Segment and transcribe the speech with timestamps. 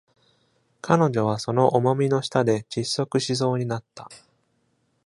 [0.81, 4.09] 彼女はその重みの下で窒息しそうになった。